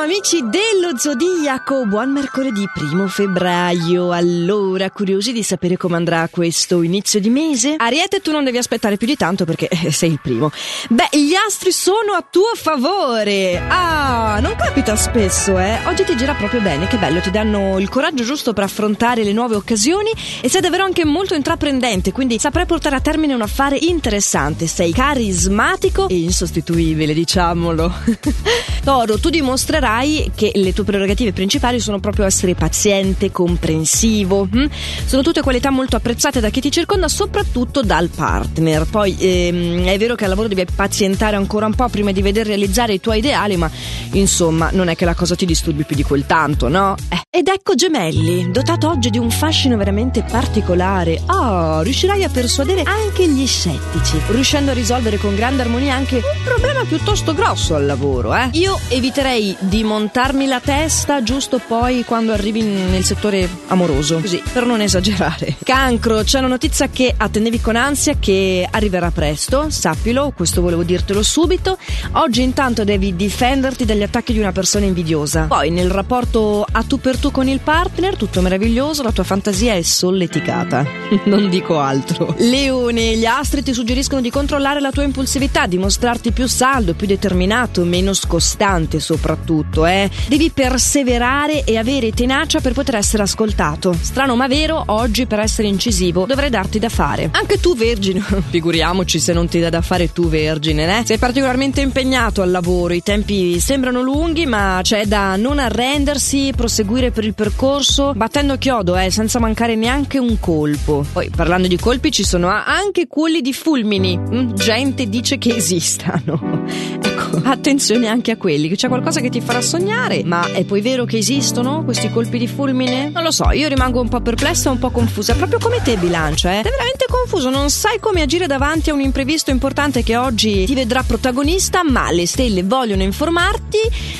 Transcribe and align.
Amici 0.00 0.40
dello 0.40 0.96
Zodiaco, 0.96 1.84
buon 1.84 2.10
mercoledì 2.10 2.66
primo 2.72 3.06
febbraio. 3.06 4.12
Allora, 4.12 4.90
curiosi 4.90 5.30
di 5.30 5.42
sapere 5.42 5.76
come 5.76 5.96
andrà 5.96 6.26
questo 6.30 6.80
inizio 6.80 7.20
di 7.20 7.28
mese? 7.28 7.74
Ariete, 7.76 8.20
tu 8.20 8.32
non 8.32 8.42
devi 8.42 8.56
aspettare 8.56 8.96
più 8.96 9.06
di 9.06 9.14
tanto 9.14 9.44
perché 9.44 9.68
eh, 9.68 9.92
sei 9.92 10.12
il 10.12 10.20
primo. 10.22 10.50
Beh, 10.88 11.08
gli 11.12 11.34
astri 11.34 11.70
sono 11.70 12.12
a 12.12 12.24
tuo 12.28 12.52
favore. 12.54 13.62
Ah, 13.68 14.38
non 14.40 14.56
capita 14.56 14.96
spesso, 14.96 15.58
eh. 15.58 15.80
Oggi 15.84 16.04
ti 16.04 16.16
gira 16.16 16.32
proprio 16.32 16.62
bene, 16.62 16.86
che 16.86 16.96
bello, 16.96 17.20
ti 17.20 17.30
danno 17.30 17.78
il 17.78 17.90
coraggio 17.90 18.24
giusto 18.24 18.54
per 18.54 18.64
affrontare 18.64 19.22
le 19.22 19.34
nuove 19.34 19.54
occasioni 19.54 20.10
e 20.40 20.48
sei 20.48 20.62
davvero 20.62 20.84
anche 20.84 21.04
molto 21.04 21.34
intraprendente, 21.34 22.10
quindi 22.10 22.38
saprai 22.38 22.64
portare 22.64 22.96
a 22.96 23.00
termine 23.00 23.34
un 23.34 23.42
affare 23.42 23.76
interessante. 23.76 24.66
Sei 24.66 24.92
carismatico 24.92 26.08
e 26.08 26.20
insostituibile, 26.20 27.12
diciamolo. 27.12 27.92
Toro, 28.82 29.18
tu 29.18 29.30
dimostrerai 29.30 30.32
che 30.34 30.52
le 30.54 30.72
tue 30.72 30.84
prerogative 30.84 31.32
principali 31.32 31.80
sono 31.80 32.00
proprio 32.00 32.24
essere 32.24 32.54
paziente, 32.54 33.30
comprensivo. 33.30 34.48
Hm? 34.50 34.66
Sono 35.04 35.22
tutte 35.22 35.42
qualità 35.42 35.70
molto 35.70 35.96
apprezzate 35.96 36.40
da 36.40 36.48
chi 36.48 36.60
ti 36.60 36.70
circonda, 36.70 37.08
soprattutto 37.08 37.82
dal 37.82 38.08
partner. 38.08 38.86
Poi 38.86 39.16
ehm, 39.18 39.84
è 39.86 39.98
vero 39.98 40.14
che 40.14 40.24
al 40.24 40.30
lavoro 40.30 40.48
devi 40.48 40.64
pazientare 40.74 41.36
ancora 41.36 41.66
un 41.66 41.74
po' 41.74 41.88
prima 41.88 42.12
di 42.12 42.22
vedere 42.22 42.48
realizzare 42.48 42.94
i 42.94 43.00
tuoi 43.00 43.18
ideali, 43.18 43.56
ma 43.56 43.70
insomma 44.12 44.70
non 44.72 44.88
è 44.88 44.96
che 44.96 45.04
la 45.04 45.14
cosa 45.14 45.34
ti 45.34 45.46
disturbi 45.46 45.84
più 45.84 45.96
di 45.96 46.02
quel 46.02 46.26
tanto, 46.26 46.68
no? 46.68 46.96
Eh. 47.10 47.20
Ed 47.32 47.46
ecco 47.46 47.76
Gemelli, 47.76 48.50
dotato 48.50 48.88
oggi 48.88 49.08
di 49.08 49.16
un 49.16 49.30
fascino 49.30 49.76
veramente 49.76 50.24
particolare. 50.28 51.22
Oh, 51.26 51.80
riuscirai 51.80 52.24
a 52.24 52.28
persuadere 52.28 52.82
anche 52.82 53.28
gli 53.28 53.46
scettici, 53.46 54.20
riuscendo 54.30 54.72
a 54.72 54.74
risolvere 54.74 55.16
con 55.16 55.36
grande 55.36 55.62
armonia 55.62 55.94
anche 55.94 56.16
un 56.16 56.42
problema 56.44 56.82
piuttosto 56.84 57.32
grosso 57.32 57.76
al 57.76 57.86
lavoro, 57.86 58.34
eh? 58.34 58.48
Io 58.54 58.69
eviterei 58.88 59.56
di 59.58 59.84
montarmi 59.84 60.46
la 60.46 60.60
testa 60.60 61.22
giusto 61.22 61.60
poi 61.66 62.04
quando 62.04 62.32
arrivi 62.32 62.62
nel 62.62 63.04
settore 63.04 63.48
amoroso, 63.68 64.20
così 64.20 64.42
per 64.52 64.66
non 64.66 64.80
esagerare. 64.80 65.56
Cancro, 65.64 66.22
c'è 66.22 66.38
una 66.38 66.48
notizia 66.48 66.88
che 66.88 67.14
attendevi 67.16 67.60
con 67.60 67.76
ansia 67.76 68.16
che 68.18 68.66
arriverà 68.70 69.10
presto, 69.10 69.70
sappilo, 69.70 70.32
questo 70.34 70.60
volevo 70.60 70.82
dirtelo 70.82 71.22
subito. 71.22 71.78
Oggi 72.12 72.42
intanto 72.42 72.84
devi 72.84 73.14
difenderti 73.16 73.84
dagli 73.84 74.02
attacchi 74.02 74.32
di 74.32 74.38
una 74.38 74.52
persona 74.52 74.84
invidiosa. 74.84 75.44
Poi 75.44 75.70
nel 75.70 75.90
rapporto 75.90 76.66
a 76.70 76.82
tu 76.82 76.98
per 76.98 77.16
tu 77.18 77.30
con 77.30 77.48
il 77.48 77.60
partner, 77.60 78.16
tutto 78.16 78.40
meraviglioso, 78.40 79.02
la 79.02 79.12
tua 79.12 79.24
fantasia 79.24 79.74
è 79.74 79.82
solleticata. 79.82 80.86
non 81.24 81.48
dico 81.48 81.78
altro. 81.78 82.34
Leone, 82.38 83.16
gli 83.16 83.26
astri 83.26 83.62
ti 83.62 83.72
suggeriscono 83.72 84.20
di 84.20 84.30
controllare 84.30 84.80
la 84.80 84.90
tua 84.90 85.02
impulsività, 85.02 85.66
di 85.66 85.78
mostrarti 85.78 86.32
più 86.32 86.46
saldo, 86.46 86.94
più 86.94 87.06
determinato, 87.06 87.84
meno 87.84 88.12
scostante 88.60 89.00
soprattutto, 89.00 89.86
eh. 89.86 90.10
Devi 90.28 90.50
perseverare 90.50 91.64
e 91.64 91.78
avere 91.78 92.12
tenacia 92.12 92.60
per 92.60 92.74
poter 92.74 92.96
essere 92.96 93.22
ascoltato. 93.22 93.96
Strano 93.98 94.36
ma 94.36 94.46
vero, 94.48 94.82
oggi 94.86 95.24
per 95.26 95.38
essere 95.40 95.68
incisivo 95.68 96.26
dovrei 96.26 96.50
darti 96.50 96.78
da 96.78 96.90
fare. 96.90 97.30
Anche 97.32 97.58
tu 97.58 97.74
vergine, 97.74 98.20
figuriamoci 98.50 99.18
se 99.18 99.32
non 99.32 99.48
ti 99.48 99.60
dà 99.60 99.70
da 99.70 99.80
fare 99.80 100.12
tu 100.12 100.28
vergine, 100.28 101.00
eh. 101.00 101.06
Sei 101.06 101.16
particolarmente 101.16 101.80
impegnato 101.80 102.42
al 102.42 102.50
lavoro, 102.50 102.92
i 102.92 103.02
tempi 103.02 103.58
sembrano 103.60 104.02
lunghi 104.02 104.44
ma 104.44 104.80
c'è 104.82 105.06
da 105.06 105.36
non 105.36 105.58
arrendersi, 105.58 106.52
proseguire 106.54 107.10
per 107.10 107.24
il 107.24 107.34
percorso 107.34 108.12
battendo 108.14 108.58
chiodo, 108.58 108.96
eh, 108.96 109.10
senza 109.10 109.38
mancare 109.38 109.74
neanche 109.74 110.18
un 110.18 110.38
colpo. 110.38 111.04
Poi 111.10 111.30
parlando 111.34 111.66
di 111.66 111.78
colpi 111.78 112.10
ci 112.10 112.24
sono 112.24 112.48
anche 112.48 113.06
quelli 113.06 113.40
di 113.40 113.54
fulmini. 113.54 114.18
Mm, 114.18 114.52
gente 114.52 115.08
dice 115.08 115.38
che 115.38 115.54
esistano. 115.56 117.08
Attenzione 117.42 118.06
anche 118.06 118.30
a 118.32 118.36
quelli, 118.36 118.68
che 118.68 118.76
c'è 118.76 118.88
qualcosa 118.88 119.20
che 119.20 119.28
ti 119.30 119.40
farà 119.40 119.60
sognare, 119.60 120.22
ma 120.24 120.52
è 120.52 120.64
poi 120.64 120.80
vero 120.80 121.04
che 121.04 121.18
esistono 121.18 121.84
questi 121.84 122.10
colpi 122.10 122.38
di 122.38 122.46
fulmine? 122.46 123.10
Non 123.10 123.22
lo 123.22 123.30
so, 123.30 123.50
io 123.50 123.68
rimango 123.68 124.00
un 124.00 124.08
po' 124.08 124.20
perplessa 124.20 124.70
un 124.70 124.78
po' 124.78 124.90
confusa, 124.90 125.34
proprio 125.34 125.58
come 125.58 125.80
te 125.82 125.96
bilancia, 125.96 126.50
eh? 126.50 126.62
Sei 126.62 126.70
veramente 126.70 127.06
confuso, 127.08 127.50
non 127.50 127.70
sai 127.70 127.98
come 127.98 128.22
agire 128.22 128.46
davanti 128.46 128.90
a 128.90 128.94
un 128.94 129.00
imprevisto 129.00 129.50
importante 129.50 130.02
che 130.02 130.16
oggi 130.16 130.64
ti 130.64 130.74
vedrà 130.74 131.02
protagonista, 131.02 131.82
ma 131.82 132.10
le 132.10 132.26
stelle 132.26 132.62
vogliono 132.62 133.02
informarti 133.02 133.78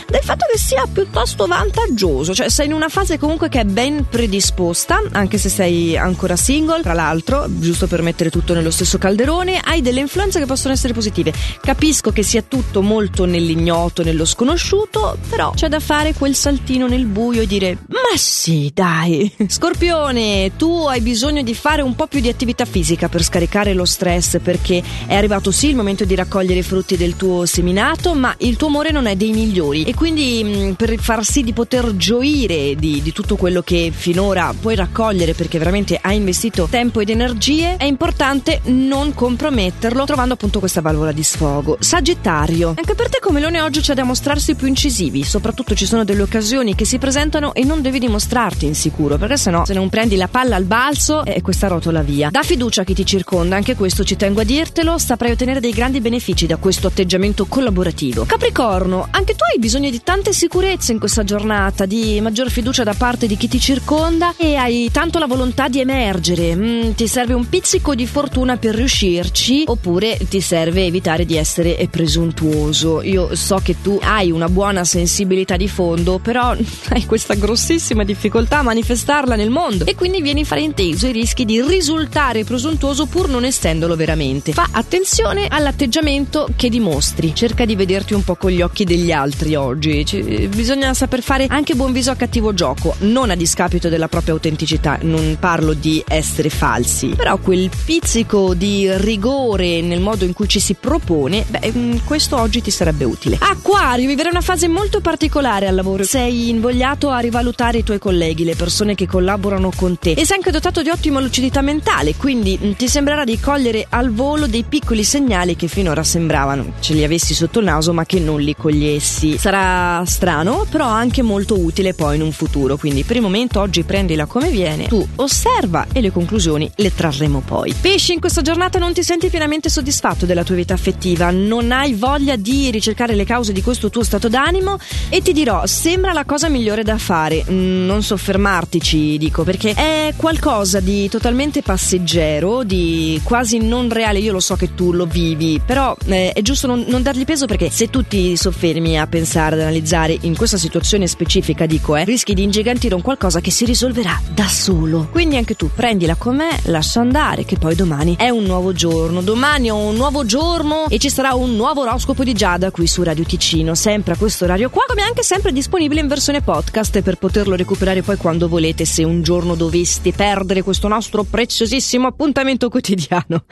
del 0.08 0.22
fatto 0.22 0.46
che 0.50 0.58
sia 0.58 0.86
piuttosto 0.90 1.46
vantaggioso, 1.46 2.34
cioè 2.34 2.48
sei 2.48 2.66
in 2.66 2.72
una 2.72 2.88
fase 2.88 3.18
comunque 3.18 3.48
che 3.48 3.60
è 3.60 3.64
ben 3.64 4.06
predisposta, 4.08 5.02
anche 5.12 5.38
se 5.38 5.48
sei 5.48 5.96
ancora 5.96 6.36
single, 6.36 6.82
tra 6.82 6.94
l'altro, 6.94 7.46
giusto 7.48 7.86
per 7.86 8.02
mettere 8.02 8.30
tutto 8.30 8.54
nello 8.54 8.70
stesso 8.70 8.98
calderone, 8.98 9.60
hai 9.62 9.82
delle 9.82 10.00
influenze 10.00 10.38
che 10.38 10.46
possono 10.46 10.72
essere 10.72 10.92
positive. 10.92 11.32
Capisco 11.60 12.10
che 12.10 12.22
sia 12.22 12.42
tutto 12.42 12.82
molto 12.82 13.09
nell'ignoto, 13.24 14.02
nello 14.02 14.24
sconosciuto, 14.24 15.18
però 15.28 15.52
c'è 15.54 15.68
da 15.68 15.80
fare 15.80 16.14
quel 16.14 16.34
saltino 16.34 16.86
nel 16.86 17.06
buio 17.06 17.42
e 17.42 17.46
dire 17.46 17.78
ma 17.88 18.16
sì, 18.16 18.70
dai. 18.74 19.32
Scorpione, 19.46 20.56
tu 20.56 20.86
hai 20.88 21.00
bisogno 21.00 21.42
di 21.42 21.54
fare 21.54 21.82
un 21.82 21.94
po' 21.94 22.06
più 22.06 22.20
di 22.20 22.28
attività 22.28 22.64
fisica 22.64 23.08
per 23.08 23.22
scaricare 23.22 23.72
lo 23.72 23.84
stress 23.84 24.38
perché 24.42 24.82
è 25.06 25.14
arrivato 25.14 25.50
sì 25.50 25.68
il 25.68 25.76
momento 25.76 26.04
di 26.04 26.14
raccogliere 26.14 26.60
i 26.60 26.64
frutti 26.64 26.96
del 26.96 27.16
tuo 27.16 27.46
seminato, 27.46 28.14
ma 28.14 28.34
il 28.38 28.56
tuo 28.56 28.68
amore 28.68 28.90
non 28.90 29.06
è 29.06 29.16
dei 29.16 29.32
migliori 29.32 29.84
e 29.84 29.94
quindi 29.94 30.42
mh, 30.42 30.72
per 30.74 30.98
far 30.98 31.24
sì 31.24 31.42
di 31.42 31.52
poter 31.52 31.96
gioire 31.96 32.74
di, 32.74 33.00
di 33.02 33.12
tutto 33.12 33.36
quello 33.36 33.62
che 33.62 33.92
finora 33.94 34.54
puoi 34.58 34.74
raccogliere 34.74 35.34
perché 35.34 35.58
veramente 35.58 35.98
hai 36.00 36.16
investito 36.16 36.66
tempo 36.70 37.00
ed 37.00 37.10
energie, 37.10 37.76
è 37.76 37.84
importante 37.84 38.60
non 38.64 39.14
comprometterlo 39.14 40.04
trovando 40.04 40.34
appunto 40.34 40.58
questa 40.58 40.80
valvola 40.80 41.12
di 41.12 41.22
sfogo. 41.22 41.76
Sagittario, 41.80 42.74
anche 42.76 42.89
per 42.94 43.08
te 43.08 43.18
come 43.20 43.40
Leone 43.40 43.60
oggi 43.60 43.80
c'è 43.80 43.94
da 43.94 44.04
mostrarsi 44.04 44.54
più 44.54 44.66
incisivi, 44.66 45.22
soprattutto 45.22 45.74
ci 45.74 45.86
sono 45.86 46.02
delle 46.02 46.22
occasioni 46.22 46.74
che 46.74 46.84
si 46.84 46.98
presentano 46.98 47.54
e 47.54 47.62
non 47.62 47.82
devi 47.82 47.98
dimostrarti 47.98 48.66
insicuro, 48.66 49.18
perché 49.18 49.36
sennò 49.36 49.64
se 49.64 49.74
non 49.74 49.88
prendi 49.88 50.16
la 50.16 50.28
palla 50.28 50.56
al 50.56 50.64
balzo 50.64 51.24
e 51.24 51.40
questa 51.42 51.68
rotola 51.68 52.02
via. 52.02 52.30
Da 52.30 52.42
fiducia 52.42 52.80
a 52.80 52.84
chi 52.84 52.94
ti 52.94 53.06
circonda, 53.06 53.54
anche 53.54 53.76
questo 53.76 54.02
ci 54.02 54.16
tengo 54.16 54.40
a 54.40 54.44
dirtelo, 54.44 54.98
saprai 54.98 55.32
ottenere 55.32 55.60
dei 55.60 55.72
grandi 55.72 56.00
benefici 56.00 56.46
da 56.46 56.56
questo 56.56 56.88
atteggiamento 56.88 57.46
collaborativo. 57.46 58.24
Capricorno, 58.24 59.06
anche 59.10 59.34
tu 59.34 59.44
hai 59.52 59.60
bisogno 59.60 59.90
di 59.90 60.02
tante 60.02 60.32
sicurezze 60.32 60.92
in 60.92 60.98
questa 60.98 61.22
giornata, 61.22 61.86
di 61.86 62.20
maggior 62.20 62.50
fiducia 62.50 62.82
da 62.82 62.94
parte 62.94 63.26
di 63.26 63.36
chi 63.36 63.46
ti 63.46 63.60
circonda 63.60 64.34
e 64.36 64.56
hai 64.56 64.90
tanto 64.90 65.18
la 65.18 65.26
volontà 65.26 65.68
di 65.68 65.80
emergere. 65.80 66.56
Mm, 66.56 66.92
ti 66.92 67.06
serve 67.06 67.34
un 67.34 67.48
pizzico 67.48 67.94
di 67.94 68.06
fortuna 68.06 68.56
per 68.56 68.74
riuscirci 68.74 69.64
oppure 69.66 70.18
ti 70.28 70.40
serve 70.40 70.86
evitare 70.86 71.24
di 71.24 71.36
essere 71.36 71.86
presuntuoso. 71.90 72.79
Io 72.80 73.34
so 73.34 73.60
che 73.62 73.76
tu 73.82 73.98
hai 74.02 74.30
una 74.30 74.48
buona 74.48 74.84
sensibilità 74.84 75.56
di 75.56 75.68
fondo, 75.68 76.18
però 76.18 76.54
hai 76.90 77.04
questa 77.06 77.34
grossissima 77.34 78.04
difficoltà 78.04 78.58
a 78.58 78.62
manifestarla 78.62 79.34
nel 79.36 79.50
mondo 79.50 79.84
e 79.84 79.94
quindi 79.94 80.22
vieni 80.22 80.44
frainteso 80.44 81.06
e 81.06 81.12
rischi 81.12 81.44
di 81.44 81.60
risultare 81.62 82.44
presuntuoso 82.44 83.06
pur 83.06 83.28
non 83.28 83.44
essendolo 83.44 83.96
veramente. 83.96 84.52
Fa 84.52 84.68
attenzione 84.72 85.46
all'atteggiamento 85.48 86.48
che 86.56 86.68
dimostri. 86.68 87.34
Cerca 87.34 87.64
di 87.64 87.76
vederti 87.76 88.14
un 88.14 88.24
po' 88.24 88.36
con 88.36 88.50
gli 88.50 88.62
occhi 88.62 88.84
degli 88.84 89.12
altri 89.12 89.54
oggi. 89.54 90.04
Cioè, 90.04 90.48
bisogna 90.48 90.94
saper 90.94 91.22
fare 91.22 91.46
anche 91.48 91.74
buon 91.74 91.92
viso 91.92 92.10
a 92.10 92.14
cattivo 92.14 92.54
gioco, 92.54 92.94
non 93.00 93.30
a 93.30 93.34
discapito 93.34 93.88
della 93.88 94.08
propria 94.08 94.34
autenticità. 94.34 94.98
Non 95.02 95.36
parlo 95.38 95.74
di 95.74 96.02
essere 96.06 96.48
falsi, 96.48 97.08
però 97.08 97.38
quel 97.38 97.70
pizzico 97.84 98.54
di 98.54 98.88
rigore 98.96 99.80
nel 99.80 100.00
modo 100.00 100.24
in 100.24 100.32
cui 100.32 100.48
ci 100.48 100.60
si 100.60 100.74
propone, 100.74 101.44
beh, 101.46 101.72
mm, 101.76 101.96
questo 102.04 102.38
oggi 102.38 102.62
ti 102.62 102.69
sarebbe 102.70 103.04
utile. 103.04 103.38
Acquario, 103.40 104.06
vivere 104.06 104.30
una 104.30 104.40
fase 104.40 104.68
molto 104.68 105.00
particolare 105.00 105.66
al 105.66 105.74
lavoro. 105.74 106.04
Sei 106.04 106.48
invogliato 106.48 107.10
a 107.10 107.18
rivalutare 107.18 107.78
i 107.78 107.84
tuoi 107.84 107.98
colleghi, 107.98 108.44
le 108.44 108.56
persone 108.56 108.94
che 108.94 109.06
collaborano 109.06 109.70
con 109.74 109.98
te 109.98 110.12
e 110.12 110.24
sei 110.24 110.36
anche 110.36 110.50
dotato 110.50 110.82
di 110.82 110.90
ottima 110.90 111.20
lucidità 111.20 111.60
mentale, 111.60 112.16
quindi 112.16 112.74
ti 112.76 112.88
sembrerà 112.88 113.24
di 113.24 113.38
cogliere 113.38 113.86
al 113.88 114.12
volo 114.12 114.46
dei 114.46 114.64
piccoli 114.64 115.04
segnali 115.04 115.56
che 115.56 115.68
finora 115.68 116.02
sembravano 116.02 116.72
ce 116.80 116.94
li 116.94 117.04
avessi 117.04 117.34
sotto 117.34 117.60
il 117.60 117.66
naso 117.66 117.92
ma 117.92 118.04
che 118.04 118.18
non 118.18 118.40
li 118.40 118.54
cogliessi. 118.56 119.38
Sarà 119.38 120.02
strano, 120.04 120.66
però 120.68 120.86
anche 120.86 121.22
molto 121.22 121.58
utile 121.58 121.94
poi 121.94 122.16
in 122.16 122.22
un 122.22 122.32
futuro, 122.32 122.76
quindi 122.76 123.04
per 123.04 123.16
il 123.16 123.22
momento 123.22 123.60
oggi 123.60 123.82
prendila 123.82 124.26
come 124.26 124.50
viene, 124.50 124.86
tu 124.86 125.06
osserva 125.16 125.86
e 125.92 126.00
le 126.00 126.10
conclusioni 126.10 126.70
le 126.76 126.94
trarremo 126.94 127.42
poi. 127.44 127.74
Pesci, 127.78 128.12
in 128.12 128.20
questa 128.20 128.42
giornata 128.42 128.78
non 128.78 128.92
ti 128.92 129.02
senti 129.02 129.28
pienamente 129.28 129.68
soddisfatto 129.68 130.26
della 130.26 130.44
tua 130.44 130.56
vita 130.56 130.74
affettiva, 130.74 131.30
non 131.30 131.72
hai 131.72 131.94
voglia 131.94 132.36
di 132.36 132.59
ricercare 132.68 133.14
le 133.14 133.24
cause 133.24 133.52
di 133.52 133.62
questo 133.62 133.88
tuo 133.88 134.02
stato 134.02 134.28
d'animo 134.28 134.76
e 135.08 135.22
ti 135.22 135.32
dirò, 135.32 135.64
sembra 135.64 136.12
la 136.12 136.24
cosa 136.24 136.48
migliore 136.48 136.82
da 136.82 136.98
fare, 136.98 137.44
mm, 137.48 137.86
non 137.86 138.02
soffermartici 138.02 139.16
dico 139.16 139.44
perché 139.44 139.72
è 139.72 140.12
qualcosa 140.16 140.80
di 140.80 141.08
totalmente 141.08 141.62
passeggero, 141.62 142.64
di 142.64 143.20
quasi 143.22 143.58
non 143.58 143.88
reale, 143.88 144.18
io 144.18 144.32
lo 144.32 144.40
so 144.40 144.56
che 144.56 144.74
tu 144.74 144.92
lo 144.92 145.06
vivi, 145.06 145.60
però 145.64 145.96
eh, 146.06 146.32
è 146.32 146.42
giusto 146.42 146.66
non, 146.66 146.84
non 146.88 147.02
dargli 147.02 147.24
peso 147.24 147.46
perché 147.46 147.70
se 147.70 147.88
tu 147.88 148.02
ti 148.02 148.36
soffermi 148.36 148.98
a 148.98 149.06
pensare, 149.06 149.54
ad 149.54 149.60
analizzare 149.62 150.16
in 150.22 150.36
questa 150.36 150.56
situazione 150.56 151.06
specifica, 151.06 151.66
dico, 151.66 151.96
eh, 151.96 152.04
rischi 152.04 152.34
di 152.34 152.42
ingigantire 152.42 152.94
un 152.94 153.02
qualcosa 153.02 153.40
che 153.40 153.50
si 153.50 153.64
risolverà 153.64 154.20
da 154.32 154.48
solo. 154.48 155.08
Quindi 155.10 155.36
anche 155.36 155.54
tu 155.54 155.70
prendila 155.74 156.16
com'è, 156.16 156.58
lascia 156.64 157.00
andare, 157.00 157.44
che 157.44 157.56
poi 157.56 157.74
domani 157.74 158.16
è 158.16 158.28
un 158.28 158.44
nuovo 158.44 158.72
giorno. 158.72 159.20
Domani 159.20 159.68
è 159.68 159.70
un 159.70 159.94
nuovo 159.94 160.24
giorno 160.24 160.86
e 160.88 160.98
ci 160.98 161.10
sarà 161.10 161.34
un 161.34 161.54
nuovo 161.54 161.82
oroscopo 161.82 162.24
di 162.24 162.32
Giada 162.50 162.72
qui 162.72 162.88
su 162.88 163.04
Radio 163.04 163.22
Ticino, 163.22 163.76
sempre 163.76 164.14
a 164.14 164.16
questo 164.16 164.42
orario 164.42 164.70
qua, 164.70 164.82
come 164.88 165.02
anche 165.02 165.22
sempre 165.22 165.52
disponibile 165.52 166.00
in 166.00 166.08
versione 166.08 166.42
podcast 166.42 167.00
per 167.00 167.14
poterlo 167.14 167.54
recuperare 167.54 168.02
poi 168.02 168.16
quando 168.16 168.48
volete 168.48 168.84
se 168.84 169.04
un 169.04 169.22
giorno 169.22 169.54
doveste 169.54 170.10
perdere 170.10 170.62
questo 170.62 170.88
nostro 170.88 171.22
preziosissimo 171.22 172.08
appuntamento 172.08 172.68
quotidiano. 172.68 173.44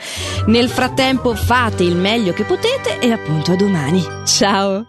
Nel 0.46 0.68
frattempo 0.68 1.36
fate 1.36 1.84
il 1.84 1.94
meglio 1.94 2.32
che 2.32 2.42
potete 2.42 2.98
e 2.98 3.12
appunto 3.12 3.52
a 3.52 3.56
domani. 3.56 4.04
Ciao! 4.26 4.88